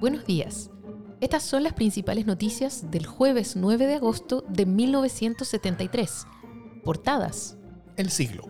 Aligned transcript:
Buenos 0.00 0.24
días. 0.26 0.70
Estas 1.20 1.42
son 1.42 1.64
las 1.64 1.72
principales 1.72 2.24
noticias 2.24 2.88
del 2.88 3.04
jueves 3.04 3.56
9 3.56 3.84
de 3.88 3.94
agosto 3.94 4.44
de 4.48 4.64
1973. 4.64 6.24
Portadas. 6.84 7.56
El 7.96 8.10
siglo. 8.10 8.44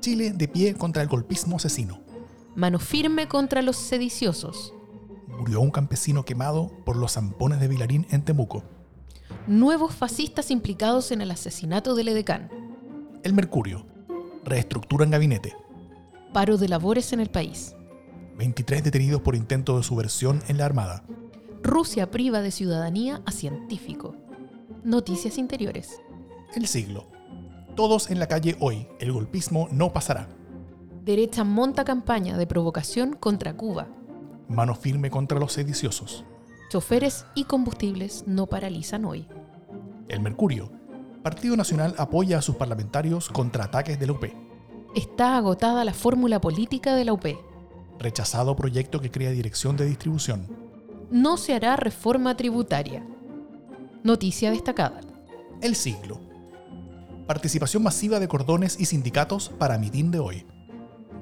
Chile 0.00 0.34
de 0.34 0.46
pie 0.46 0.74
contra 0.74 1.02
el 1.02 1.08
golpismo 1.08 1.56
asesino. 1.56 2.02
Mano 2.54 2.78
firme 2.78 3.28
contra 3.28 3.62
los 3.62 3.76
sediciosos. 3.78 4.74
Murió 5.26 5.62
un 5.62 5.70
campesino 5.70 6.26
quemado 6.26 6.70
por 6.84 6.96
los 6.96 7.12
zampones 7.12 7.60
de 7.60 7.68
Vilarín 7.68 8.06
en 8.10 8.22
Temuco. 8.22 8.62
Nuevos 9.46 9.94
fascistas 9.94 10.50
implicados 10.50 11.12
en 11.12 11.22
el 11.22 11.30
asesinato 11.30 11.94
del 11.94 12.08
edecán. 12.08 12.50
El 13.22 13.32
Mercurio. 13.32 13.86
Reestructura 14.44 15.06
en 15.06 15.12
gabinete. 15.12 15.56
Paro 16.34 16.58
de 16.58 16.68
labores 16.68 17.14
en 17.14 17.20
el 17.20 17.30
país. 17.30 17.74
23 18.36 18.82
detenidos 18.82 19.20
por 19.20 19.36
intento 19.36 19.76
de 19.76 19.82
subversión 19.82 20.42
en 20.48 20.58
la 20.58 20.64
Armada. 20.64 21.04
Rusia 21.62 22.10
priva 22.10 22.40
de 22.40 22.50
ciudadanía 22.50 23.22
a 23.26 23.32
científico. 23.32 24.16
Noticias 24.82 25.38
interiores. 25.38 26.00
El 26.54 26.66
siglo. 26.66 27.06
Todos 27.74 28.10
en 28.10 28.18
la 28.18 28.26
calle 28.26 28.56
hoy. 28.60 28.86
El 28.98 29.12
golpismo 29.12 29.68
no 29.72 29.92
pasará. 29.92 30.28
Derecha 31.04 31.44
monta 31.44 31.84
campaña 31.84 32.36
de 32.36 32.46
provocación 32.46 33.14
contra 33.14 33.56
Cuba. 33.56 33.88
Mano 34.48 34.74
firme 34.74 35.10
contra 35.10 35.38
los 35.38 35.52
sediciosos. 35.52 36.24
Choferes 36.70 37.26
y 37.34 37.44
combustibles 37.44 38.24
no 38.26 38.46
paralizan 38.46 39.04
hoy. 39.04 39.26
El 40.08 40.20
Mercurio. 40.20 40.70
Partido 41.22 41.56
Nacional 41.56 41.94
apoya 41.98 42.38
a 42.38 42.42
sus 42.42 42.56
parlamentarios 42.56 43.28
contra 43.30 43.64
ataques 43.64 43.98
de 43.98 44.06
la 44.06 44.12
UP. 44.12 44.24
Está 44.94 45.36
agotada 45.36 45.84
la 45.84 45.94
fórmula 45.94 46.40
política 46.40 46.94
de 46.94 47.04
la 47.06 47.12
UP. 47.14 47.24
Rechazado 47.98 48.56
proyecto 48.56 49.00
que 49.00 49.10
crea 49.10 49.30
dirección 49.30 49.76
de 49.76 49.86
distribución. 49.86 50.48
No 51.10 51.36
se 51.36 51.54
hará 51.54 51.76
reforma 51.76 52.36
tributaria. 52.36 53.06
Noticia 54.02 54.50
destacada. 54.50 55.00
El 55.60 55.76
siglo. 55.76 56.20
Participación 57.26 57.82
masiva 57.82 58.20
de 58.20 58.28
cordones 58.28 58.78
y 58.78 58.84
sindicatos 58.84 59.48
para 59.48 59.78
mitin 59.78 60.10
de 60.10 60.18
hoy. 60.18 60.46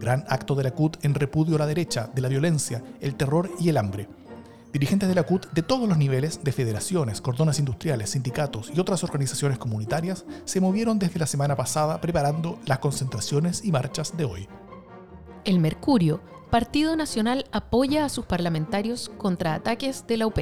Gran 0.01 0.25
acto 0.29 0.57
de 0.57 0.65
la 0.65 0.73
CUT 0.73 1.05
en 1.05 1.15
repudio 1.15 1.55
a 1.55 1.61
la 1.61 1.67
derecha 1.67 2.11
de 2.13 2.23
la 2.23 2.29
violencia, 2.29 2.83
el 3.01 3.15
terror 3.15 3.51
y 3.61 3.69
el 3.69 3.77
hambre. 3.77 4.09
Dirigentes 4.73 5.09
de 5.09 5.15
la 5.15 5.23
CUT 5.23 5.53
de 5.53 5.63
todos 5.63 5.89
los 5.89 5.99
niveles, 5.99 6.43
de 6.43 6.51
federaciones, 6.51 7.21
cordones 7.21 7.59
industriales, 7.59 8.11
sindicatos 8.11 8.73
y 8.75 8.81
otras 8.81 9.05
organizaciones 9.05 9.59
comunitarias, 9.59 10.25
se 10.45 10.61
movieron 10.61 10.99
desde 10.99 11.21
la 11.21 11.27
semana 11.27 11.55
pasada 11.55 12.01
preparando 12.01 12.59
las 12.67 12.79
concentraciones 12.81 13.65
y 13.65 13.71
marchas 13.71 14.17
de 14.17 14.25
hoy. 14.25 14.49
El 15.45 15.61
Mercurio, 15.61 16.21
Partido 16.53 16.97
Nacional 16.97 17.47
apoya 17.51 18.05
a 18.05 18.11
sus 18.11 18.27
parlamentarios 18.27 19.11
contra 19.17 19.55
ataques 19.55 20.07
de 20.07 20.19
la 20.19 20.27
UP. 20.27 20.39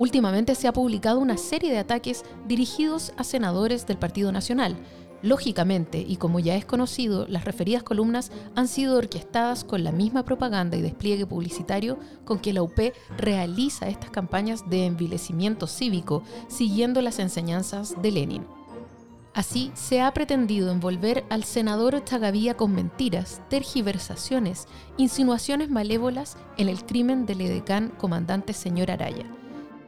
Últimamente 0.00 0.56
se 0.56 0.66
ha 0.66 0.72
publicado 0.72 1.20
una 1.20 1.36
serie 1.36 1.70
de 1.70 1.78
ataques 1.78 2.24
dirigidos 2.48 3.12
a 3.16 3.22
senadores 3.22 3.86
del 3.86 3.96
Partido 3.96 4.32
Nacional. 4.32 4.76
Lógicamente, 5.22 5.98
y 6.00 6.16
como 6.16 6.40
ya 6.40 6.56
es 6.56 6.64
conocido, 6.64 7.28
las 7.28 7.44
referidas 7.44 7.84
columnas 7.84 8.32
han 8.56 8.66
sido 8.66 8.98
orquestadas 8.98 9.62
con 9.62 9.84
la 9.84 9.92
misma 9.92 10.24
propaganda 10.24 10.76
y 10.76 10.82
despliegue 10.82 11.26
publicitario 11.26 11.96
con 12.24 12.40
que 12.40 12.52
la 12.52 12.64
UP 12.64 12.92
realiza 13.16 13.86
estas 13.86 14.10
campañas 14.10 14.68
de 14.68 14.84
envilecimiento 14.84 15.68
cívico, 15.68 16.24
siguiendo 16.48 17.00
las 17.02 17.20
enseñanzas 17.20 17.94
de 18.02 18.10
Lenin. 18.10 18.63
Así 19.34 19.72
se 19.74 20.00
ha 20.00 20.14
pretendido 20.14 20.70
envolver 20.70 21.24
al 21.28 21.42
senador 21.42 22.04
Chagavía 22.04 22.54
con 22.54 22.72
mentiras, 22.72 23.42
tergiversaciones, 23.50 24.68
insinuaciones 24.96 25.70
malévolas 25.70 26.36
en 26.56 26.68
el 26.68 26.84
crimen 26.86 27.26
del 27.26 27.40
edecán 27.40 27.88
comandante 27.98 28.52
señor 28.52 28.92
Araya. 28.92 29.26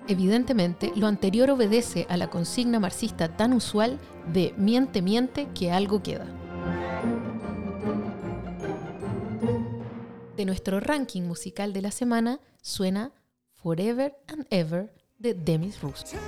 Evidentemente, 0.08 0.92
lo 0.96 1.06
anterior 1.06 1.48
obedece 1.50 2.06
a 2.08 2.16
la 2.16 2.28
consigna 2.28 2.80
marxista 2.80 3.36
tan 3.36 3.52
usual 3.52 4.00
de 4.32 4.52
miente, 4.56 5.00
miente, 5.00 5.48
que 5.54 5.70
algo 5.70 6.02
queda. 6.02 6.26
De 10.36 10.44
nuestro 10.44 10.80
ranking 10.80 11.22
musical 11.22 11.72
de 11.72 11.82
la 11.82 11.92
semana 11.92 12.40
suena 12.62 13.12
Forever 13.54 14.16
and 14.26 14.46
Ever 14.50 14.92
de 15.18 15.34
Demis 15.34 15.80
Rousseau. 15.80 16.18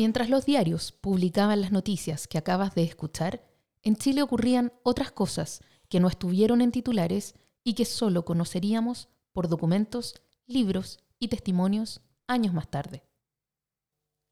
Mientras 0.00 0.30
los 0.30 0.46
diarios 0.46 0.92
publicaban 0.92 1.60
las 1.60 1.72
noticias 1.72 2.26
que 2.26 2.38
acabas 2.38 2.74
de 2.74 2.84
escuchar, 2.84 3.44
en 3.82 3.96
Chile 3.96 4.22
ocurrían 4.22 4.72
otras 4.82 5.12
cosas 5.12 5.60
que 5.90 6.00
no 6.00 6.08
estuvieron 6.08 6.62
en 6.62 6.72
titulares 6.72 7.34
y 7.64 7.74
que 7.74 7.84
solo 7.84 8.24
conoceríamos 8.24 9.10
por 9.34 9.48
documentos, 9.48 10.22
libros 10.46 11.00
y 11.18 11.28
testimonios 11.28 12.00
años 12.26 12.54
más 12.54 12.70
tarde. 12.70 13.04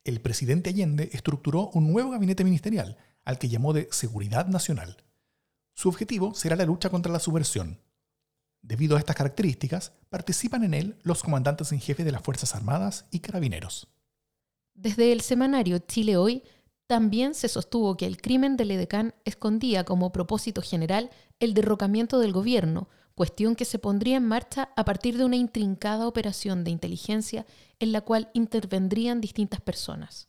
El 0.05 0.23
presidente 0.23 0.71
Allende 0.71 1.11
estructuró 1.13 1.69
un 1.75 1.93
nuevo 1.93 2.13
gabinete 2.13 2.45
ministerial, 2.45 2.97
al 3.27 3.39
que 3.39 3.51
llamó 3.51 3.75
de 3.75 3.89
Seguridad 3.91 4.47
Nacional. 4.47 5.05
Su 5.75 5.91
objetivo 5.91 6.33
será 6.33 6.57
la 6.57 6.65
lucha 6.65 6.89
contra 6.89 7.13
la 7.13 7.21
subversión. 7.21 7.79
Debido 8.63 8.97
a 8.97 9.01
estas 9.01 9.17
características, 9.17 9.93
participan 10.09 10.65
en 10.65 10.73
él 10.73 10.99
los 11.03 11.23
comandantes 11.23 11.73
en 11.73 11.81
jefe 11.81 12.05
de 12.05 12.13
las 12.13 12.23
Fuerzas 12.23 12.55
Armadas 12.55 13.05
y 13.11 13.21
Carabineros. 13.21 13.89
Desde 14.81 15.11
el 15.11 15.23
semanario 15.23 15.81
Chile 15.81 16.17
Hoy 16.17 16.45
también 16.87 17.35
se 17.35 17.49
sostuvo 17.49 17.97
que 17.97 18.07
el 18.07 18.23
crimen 18.23 18.57
del 18.57 18.71
edecán 18.71 19.13
escondía 19.25 19.83
como 19.83 20.13
propósito 20.13 20.63
general 20.63 21.11
el 21.41 21.53
derrocamiento 21.53 22.21
del 22.21 22.33
gobierno, 22.33 22.89
cuestión 23.17 23.57
que 23.57 23.65
se 23.65 23.81
pondría 23.81 24.19
en 24.19 24.29
marcha 24.29 24.71
a 24.77 24.85
partir 24.85 25.19
de 25.19 25.25
una 25.25 25.35
intrincada 25.35 26.07
operación 26.07 26.63
de 26.63 26.71
inteligencia 26.71 27.45
en 27.81 27.91
la 27.91 28.03
cual 28.03 28.31
intervendrían 28.35 29.21
distintas 29.21 29.61
personas. 29.61 30.29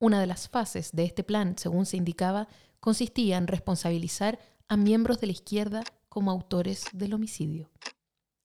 Una 0.00 0.20
de 0.20 0.26
las 0.26 0.48
fases 0.48 0.90
de 0.90 1.04
este 1.04 1.22
plan, 1.22 1.56
según 1.56 1.86
se 1.86 1.96
indicaba, 1.96 2.48
consistía 2.80 3.36
en 3.36 3.46
responsabilizar 3.46 4.40
a 4.66 4.76
miembros 4.76 5.20
de 5.20 5.28
la 5.28 5.34
izquierda 5.34 5.84
como 6.08 6.32
autores 6.32 6.86
del 6.92 7.14
homicidio. 7.14 7.70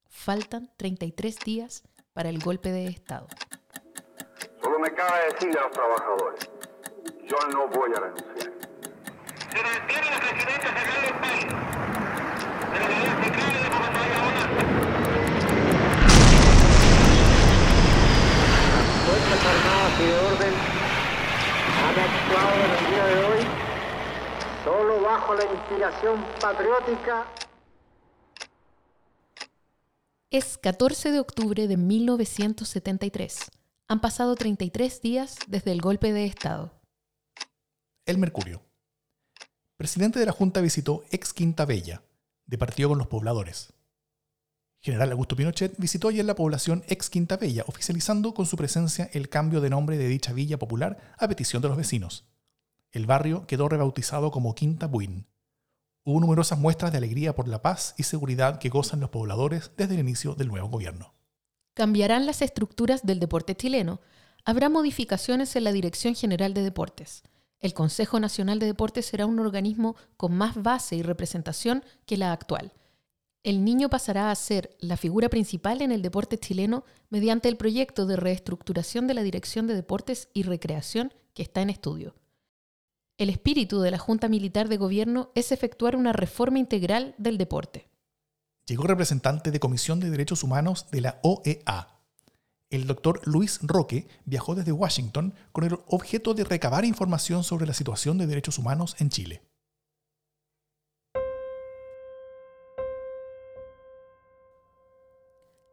Faltan 0.06 0.70
33 0.78 1.40
días 1.44 1.82
para 2.14 2.30
el 2.30 2.38
golpe 2.38 2.72
de 2.72 2.86
Estado. 2.86 3.28
Me 4.80 4.94
cabe 4.94 5.34
decirle 5.34 5.60
a 5.60 5.64
los 5.64 5.72
trabajadores, 5.72 6.50
yo 7.26 7.38
no 7.52 7.68
voy 7.68 7.92
a 7.94 8.00
renunciar. 8.00 8.54
Se 9.52 9.62
mantiene 9.62 10.10
la 10.10 10.20
presidencia 10.22 10.70
central 10.74 11.02
del 11.04 11.16
país, 11.20 11.46
de 12.72 12.80
la 12.80 12.88
de 12.88 13.70
Bonanza. 13.70 14.60
Fuerzas 19.06 19.46
Armadas 19.46 20.00
y 20.00 20.06
de 20.06 20.16
Orden 20.18 20.54
han 21.84 21.96
actuado 22.00 22.56
en 22.56 22.72
el 22.72 22.84
día 22.90 23.06
de 23.06 23.16
hoy 23.26 23.42
solo 24.64 25.02
bajo 25.02 25.36
la 25.36 25.44
inspiración 25.44 26.26
patriótica 26.40 27.26
Es 30.32 30.58
14 30.58 31.12
de 31.12 31.20
octubre 31.20 31.68
de 31.68 31.76
1973. 31.76 33.59
Han 33.92 34.02
pasado 34.02 34.36
33 34.36 35.02
días 35.02 35.40
desde 35.48 35.72
el 35.72 35.82
golpe 35.82 36.14
de 36.14 36.26
Estado. 36.26 36.80
El 38.06 38.20
Mercurio. 38.20 38.62
Presidente 39.78 40.20
de 40.20 40.28
la 40.28 40.32
Junta 40.32 40.62
visitó 40.62 41.04
ex 41.10 41.34
Quinta 41.34 41.66
Bella, 41.66 42.04
de 42.46 42.60
partido 42.60 42.90
con 42.90 43.00
los 43.00 43.08
pobladores. 43.08 43.74
General 44.80 45.12
Augusto 45.12 45.36
Pinochet 45.36 45.74
visitó 45.80 46.10
ayer 46.10 46.24
la 46.24 46.36
población 46.36 46.84
ex 46.88 47.10
Quinta 47.10 47.38
Bella, 47.38 47.64
oficializando 47.66 48.36
con 48.36 48.46
su 48.46 48.58
presencia 48.58 49.10
el 49.12 49.28
cambio 49.28 49.60
de 49.60 49.72
nombre 49.72 49.98
de 49.98 50.08
dicha 50.08 50.34
villa 50.34 50.60
popular 50.60 51.16
a 51.18 51.28
petición 51.28 51.64
de 51.64 51.70
los 51.70 51.78
vecinos. 51.78 52.28
El 52.92 53.08
barrio 53.08 53.48
quedó 53.48 53.70
rebautizado 53.70 54.30
como 54.30 54.54
Quinta 54.54 54.86
Buin. 54.86 55.26
Hubo 56.04 56.20
numerosas 56.20 56.60
muestras 56.60 56.92
de 56.92 57.00
alegría 57.00 57.34
por 57.34 57.48
la 57.48 57.64
paz 57.64 57.96
y 57.98 58.04
seguridad 58.04 58.60
que 58.60 58.70
gozan 58.70 59.00
los 59.00 59.10
pobladores 59.10 59.72
desde 59.78 59.96
el 59.96 60.02
inicio 60.02 60.36
del 60.36 60.50
nuevo 60.50 60.68
gobierno. 60.68 61.19
Cambiarán 61.80 62.26
las 62.26 62.42
estructuras 62.42 63.06
del 63.06 63.22
deporte 63.22 63.56
chileno. 63.56 64.02
Habrá 64.44 64.68
modificaciones 64.68 65.56
en 65.56 65.64
la 65.64 65.72
Dirección 65.72 66.14
General 66.14 66.54
de 66.54 66.62
Deportes. 66.62 67.24
El 67.62 67.74
Consejo 67.74 68.20
Nacional 68.20 68.60
de 68.60 68.66
Deportes 68.66 69.06
será 69.06 69.26
un 69.26 69.40
organismo 69.40 69.96
con 70.18 70.36
más 70.36 70.62
base 70.62 70.98
y 70.98 71.04
representación 71.04 71.86
que 72.06 72.18
la 72.18 72.34
actual. 72.34 72.74
El 73.44 73.64
niño 73.64 73.88
pasará 73.90 74.30
a 74.30 74.36
ser 74.36 74.76
la 74.82 74.98
figura 74.98 75.30
principal 75.30 75.82
en 75.82 75.94
el 75.94 76.02
deporte 76.02 76.38
chileno 76.38 76.84
mediante 77.10 77.48
el 77.48 77.56
proyecto 77.56 78.06
de 78.06 78.18
reestructuración 78.18 79.08
de 79.08 79.14
la 79.14 79.24
Dirección 79.24 79.66
de 79.66 79.76
Deportes 79.76 80.28
y 80.34 80.44
Recreación 80.44 81.14
que 81.34 81.44
está 81.44 81.62
en 81.62 81.70
estudio. 81.70 82.14
El 83.18 83.30
espíritu 83.30 83.80
de 83.80 83.92
la 83.92 84.00
Junta 84.00 84.28
Militar 84.28 84.68
de 84.68 84.76
Gobierno 84.76 85.32
es 85.34 85.54
efectuar 85.54 85.96
una 85.96 86.12
reforma 86.12 86.60
integral 86.60 87.16
del 87.18 87.38
deporte. 87.38 87.88
Llegó 88.70 88.84
representante 88.84 89.50
de 89.50 89.60
Comisión 89.60 90.00
de 90.00 90.12
Derechos 90.12 90.44
Humanos 90.44 90.86
de 90.92 91.02
la 91.02 91.20
OEA. 91.24 91.88
El 92.70 92.86
doctor 92.86 93.20
Luis 93.26 93.60
Roque 93.64 94.08
viajó 94.26 94.54
desde 94.54 94.72
Washington 94.72 95.34
con 95.52 95.64
el 95.64 95.80
objeto 95.88 96.36
de 96.36 96.44
recabar 96.44 96.86
información 96.86 97.44
sobre 97.44 97.66
la 97.66 97.74
situación 97.74 98.20
de 98.20 98.28
derechos 98.28 98.60
humanos 98.60 98.96
en 99.00 99.10
Chile. 99.10 99.42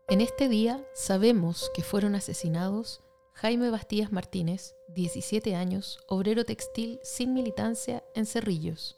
En 0.09 0.23
este 0.23 0.49
día 0.49 0.83
sabemos 0.95 1.71
que 1.75 1.83
fueron 1.83 2.15
asesinados 2.15 3.03
Jaime 3.35 3.69
Bastías 3.69 4.11
Martínez, 4.11 4.75
17 4.95 5.55
años, 5.55 5.99
obrero 6.09 6.47
textil 6.47 6.99
sin 7.03 7.35
militancia 7.35 8.03
en 8.15 8.25
Cerrillos. 8.25 8.97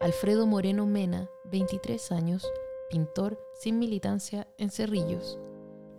Alfredo 0.00 0.46
Moreno 0.46 0.86
Mena, 0.86 1.28
23 1.50 2.12
años, 2.12 2.46
pintor 2.88 3.38
sin 3.54 3.78
militancia 3.78 4.46
en 4.58 4.70
Cerrillos. 4.70 5.38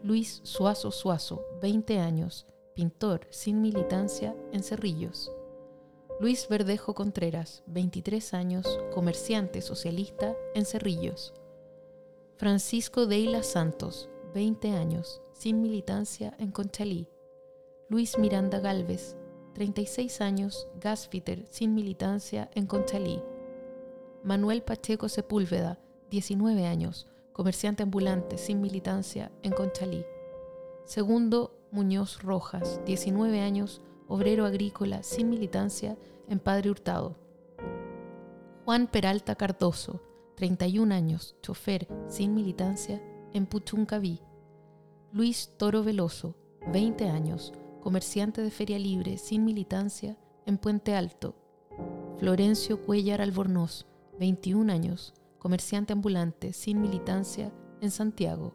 Luis 0.03 0.39
Suazo 0.43 0.91
Suazo, 0.91 1.45
20 1.61 1.99
años, 1.99 2.45
pintor 2.73 3.27
sin 3.29 3.61
militancia 3.61 4.35
en 4.51 4.63
Cerrillos. 4.63 5.31
Luis 6.19 6.47
Verdejo 6.47 6.95
Contreras, 6.95 7.63
23 7.67 8.33
años, 8.33 8.79
comerciante 8.93 9.61
socialista 9.61 10.35
en 10.55 10.65
Cerrillos. 10.65 11.33
Francisco 12.37 13.05
Deila 13.05 13.43
Santos, 13.43 14.09
20 14.33 14.71
años, 14.71 15.21
sin 15.33 15.61
militancia 15.61 16.35
en 16.39 16.51
Conchalí. 16.51 17.09
Luis 17.89 18.17
Miranda 18.17 18.59
Galvez, 18.59 19.15
36 19.53 20.21
años, 20.21 20.67
gasfitter, 20.79 21.45
sin 21.49 21.73
militancia 21.73 22.49
en 22.53 22.67
Conchalí. 22.67 23.21
Manuel 24.23 24.61
Pacheco 24.61 25.09
Sepúlveda, 25.09 25.79
19 26.09 26.65
años, 26.65 27.07
comerciante 27.33 27.83
ambulante, 27.83 28.37
sin 28.37 28.61
militancia 28.61 29.31
en 29.43 29.51
Conchalí. 29.51 30.05
Segundo 30.85 31.57
Muñoz 31.71 32.21
Rojas, 32.21 32.81
19 32.85 33.41
años, 33.41 33.81
obrero 34.07 34.45
agrícola, 34.45 35.03
sin 35.03 35.29
militancia 35.29 35.97
en 36.29 36.39
Padre 36.39 36.71
Hurtado. 36.71 37.15
Juan 38.65 38.87
Peralta 38.87 39.35
Cardoso, 39.35 40.01
31 40.35 40.93
años, 40.93 41.35
chofer, 41.41 41.87
sin 42.07 42.33
militancia 42.33 43.01
en 43.33 43.45
Puchuncaví. 43.45 44.21
Luis 45.11 45.53
Toro 45.57 45.83
Veloso, 45.83 46.35
20 46.71 47.09
años, 47.09 47.53
comerciante 47.81 48.41
de 48.41 48.51
feria 48.51 48.79
libre 48.79 49.17
sin 49.17 49.45
militancia 49.45 50.17
en 50.45 50.57
Puente 50.57 50.95
Alto. 50.95 51.35
Florencio 52.17 52.81
Cuellar 52.81 53.21
Albornoz, 53.21 53.85
21 54.19 54.71
años, 54.71 55.13
comerciante 55.47 55.93
ambulante 55.93 56.51
sin 56.51 56.81
militancia 56.81 57.53
en 57.79 57.89
Santiago. 57.89 58.53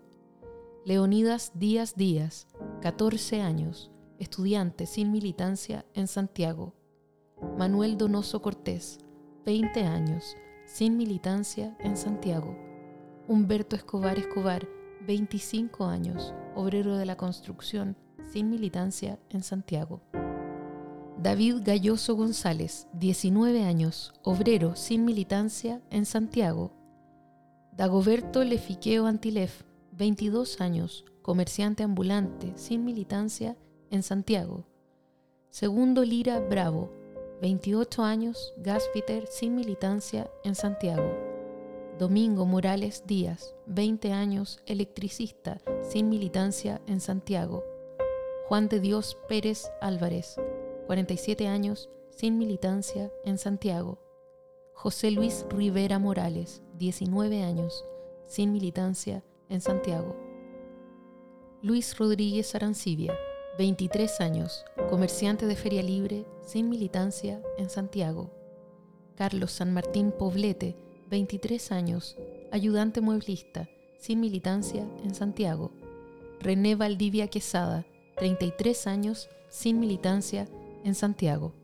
Leonidas 0.84 1.52
Díaz 1.54 1.94
Díaz, 1.96 2.48
14 2.82 3.40
años, 3.40 3.90
estudiante 4.18 4.84
sin 4.84 5.10
militancia 5.10 5.86
en 5.94 6.06
Santiago. 6.06 6.74
Manuel 7.56 7.96
Donoso 7.96 8.42
Cortés, 8.42 8.98
20 9.46 9.84
años, 9.84 10.36
sin 10.66 10.98
militancia 10.98 11.74
en 11.80 11.96
Santiago. 11.96 12.54
Humberto 13.26 13.74
Escobar 13.74 14.18
Escobar, 14.18 14.68
25 15.06 15.86
años, 15.86 16.34
obrero 16.54 16.98
de 16.98 17.06
la 17.06 17.16
construcción, 17.16 17.96
sin 18.26 18.50
militancia 18.50 19.18
en 19.30 19.42
Santiago. 19.42 20.02
David 21.22 21.62
Galloso 21.64 22.16
González, 22.16 22.86
19 22.92 23.64
años, 23.64 24.12
obrero 24.22 24.76
sin 24.76 25.06
militancia 25.06 25.80
en 25.88 26.04
Santiago. 26.04 26.81
Dagoberto 27.74 28.44
Lefiqueo 28.44 29.06
Antilef, 29.06 29.62
22 29.92 30.60
años, 30.60 31.06
comerciante 31.22 31.82
ambulante 31.82 32.52
sin 32.56 32.84
militancia 32.84 33.56
en 33.90 34.02
Santiago. 34.02 34.66
Segundo 35.48 36.04
Lira 36.04 36.38
Bravo, 36.38 36.92
28 37.40 38.02
años, 38.02 38.52
gasfitter 38.58 39.26
sin 39.26 39.54
militancia 39.54 40.30
en 40.44 40.54
Santiago. 40.54 41.16
Domingo 41.98 42.44
Morales 42.44 43.04
Díaz, 43.06 43.54
20 43.64 44.12
años, 44.12 44.60
electricista, 44.66 45.62
sin 45.82 46.10
militancia 46.10 46.82
en 46.86 47.00
Santiago. 47.00 47.64
Juan 48.48 48.68
de 48.68 48.80
Dios 48.80 49.16
Pérez 49.30 49.72
Álvarez, 49.80 50.36
47 50.88 51.48
años, 51.48 51.88
sin 52.10 52.36
militancia 52.36 53.10
en 53.24 53.38
Santiago. 53.38 53.98
José 54.82 55.12
Luis 55.12 55.46
Rivera 55.48 56.00
Morales, 56.00 56.60
19 56.78 57.44
años, 57.44 57.84
sin 58.26 58.50
militancia 58.50 59.22
en 59.48 59.60
Santiago. 59.60 60.16
Luis 61.62 61.96
Rodríguez 61.96 62.52
Arancibia, 62.56 63.14
23 63.58 64.20
años, 64.20 64.64
comerciante 64.90 65.46
de 65.46 65.54
feria 65.54 65.84
libre, 65.84 66.26
sin 66.44 66.68
militancia 66.68 67.40
en 67.58 67.70
Santiago. 67.70 68.32
Carlos 69.14 69.52
San 69.52 69.72
Martín 69.72 70.10
Poblete, 70.10 70.74
23 71.10 71.70
años, 71.70 72.16
ayudante 72.50 73.00
mueblista, 73.00 73.68
sin 74.00 74.18
militancia 74.18 74.84
en 75.04 75.14
Santiago. 75.14 75.70
René 76.40 76.74
Valdivia 76.74 77.28
Quesada, 77.28 77.86
33 78.16 78.88
años, 78.88 79.28
sin 79.48 79.78
militancia 79.78 80.48
en 80.82 80.96
Santiago. 80.96 81.54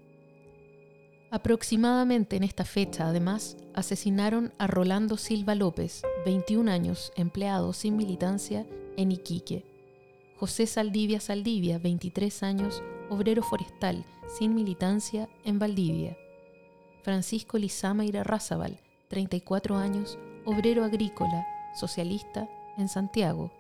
Aproximadamente 1.31 2.37
en 2.37 2.43
esta 2.43 2.65
fecha, 2.65 3.07
además, 3.07 3.59
asesinaron 3.75 4.53
a 4.57 4.67
Rolando 4.67 5.19
Silva 5.19 5.55
López, 5.55 6.03
21 6.25 6.71
años, 6.71 7.13
empleado 7.17 7.75
sin 7.75 7.99
militancia 7.99 8.67
en 8.97 9.13
Iquique. 9.13 9.67
José 10.39 10.67
Saldivia 10.67 11.21
Saldivia, 11.21 11.79
23 11.79 12.43
años, 12.43 12.83
obrero 13.11 13.43
forestal, 13.43 14.07
sin 14.39 14.55
militancia 14.55 15.29
en 15.45 15.59
Valdivia. 15.59 16.17
Francisco 17.03 17.59
Lizama 17.59 18.07
Irarrázaval, 18.07 18.81
34 19.09 19.77
años, 19.77 20.19
obrero 20.47 20.83
agrícola, 20.83 21.47
socialista 21.79 22.49
en 22.79 22.89
Santiago. 22.89 23.53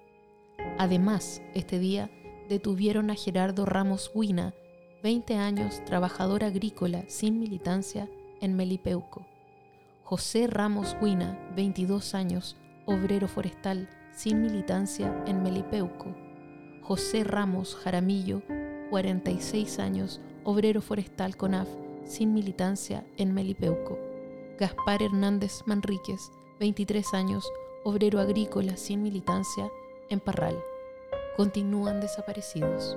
Además, 0.78 1.42
este 1.54 1.78
día 1.78 2.10
detuvieron 2.48 3.10
a 3.10 3.14
Gerardo 3.14 3.66
Ramos 3.66 4.10
Huina, 4.14 4.54
20 5.02 5.36
años, 5.36 5.80
trabajador 5.84 6.42
agrícola 6.42 7.04
sin 7.06 7.38
militancia 7.38 8.08
en 8.40 8.56
Melipeuco. 8.56 9.24
José 10.02 10.48
Ramos 10.48 10.96
Huina, 11.00 11.38
22 11.54 12.14
años, 12.14 12.56
obrero 12.84 13.28
forestal 13.28 13.88
sin 14.12 14.42
militancia 14.42 15.14
en 15.26 15.44
Melipeuco. 15.44 16.16
José 16.82 17.22
Ramos 17.22 17.76
Jaramillo, 17.76 18.42
46 18.90 19.78
años, 19.78 20.20
obrero 20.42 20.80
forestal 20.80 21.36
CONAF 21.36 21.68
sin 22.04 22.34
militancia 22.34 23.06
en 23.18 23.32
Melipeuco. 23.32 23.96
Gaspar 24.58 25.00
Hernández 25.00 25.62
Manríquez, 25.66 26.32
23 26.58 27.14
años, 27.14 27.48
obrero 27.84 28.18
agrícola 28.18 28.76
sin 28.76 29.04
militancia 29.04 29.70
en 30.10 30.18
Parral. 30.18 30.58
Continúan 31.36 32.00
desaparecidos. 32.00 32.96